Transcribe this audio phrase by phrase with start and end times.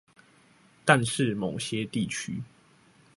[0.83, 2.41] 但是某些地區